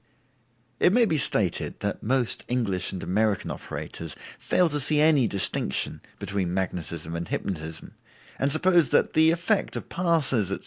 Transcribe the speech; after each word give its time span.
It 0.79 0.93
may 0.93 1.05
be 1.05 1.19
stated 1.19 1.79
that 1.81 2.01
most 2.01 2.43
English 2.47 2.91
and 2.91 3.03
American 3.03 3.51
operators 3.51 4.15
fail 4.39 4.67
to 4.69 4.79
see 4.79 4.99
any 4.99 5.27
distinction 5.27 6.01
between 6.17 6.55
magnetism 6.55 7.15
and 7.15 7.27
hypnotism, 7.27 7.93
and 8.39 8.51
suppose 8.51 8.89
that 8.89 9.13
the 9.13 9.29
effect 9.29 9.75
of 9.75 9.89
passes, 9.89 10.51
etc. 10.51 10.59